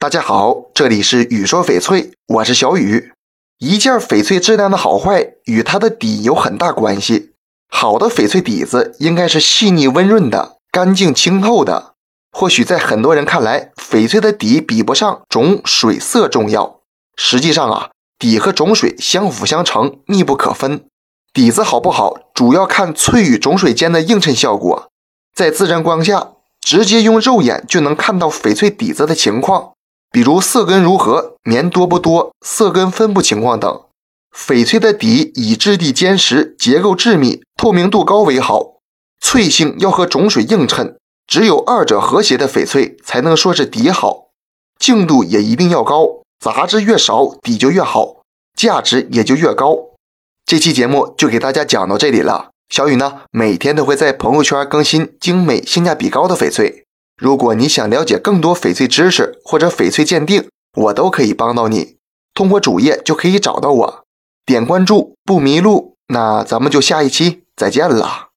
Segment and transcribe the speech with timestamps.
[0.00, 3.10] 大家好，这里是雨说翡翠，我是小雨。
[3.58, 7.32] 一件翡翠质量的好坏与它的底有很大关系。
[7.68, 11.94] 好的翡翠底子应该是细腻温润的、干净清透的。
[12.30, 16.78] 或许在很多人看来，翡翠的底比不上种水色重要。
[17.16, 17.90] 实际上啊，
[18.20, 20.84] 底和种水相辅相成，密不可分。
[21.32, 24.92] 底子好不好，主要看翠与种水间的映衬效果。
[25.34, 29.72] 在自然光下，直接用肉眼就能看到翡翠底子的情况。
[30.10, 33.82] 比如色根如何、棉多不多、色根分布情况等。
[34.34, 38.78] 翡翠的底以质地坚实、结构致密、透明度高为好，
[39.20, 44.28] 翠性要和种水映衬，只有二者和谐的翡翠才能说是底好。
[44.78, 48.22] 净度也一定要高，杂质越少底就越好，
[48.56, 49.76] 价值也就越高。
[50.46, 52.50] 这期节目就给大家讲到这里了。
[52.68, 56.84] 小雨呢，每天都会在朋友圈更新精美、性价比高的翡翠。
[57.18, 61.96] 如果你想了解更多翡翠知识或者翡翠鉴定，我都可以帮到你。
[62.32, 64.04] 通过主页就可以找到我，
[64.46, 65.96] 点关注不迷路。
[66.06, 68.27] 那咱们就下一期再见了。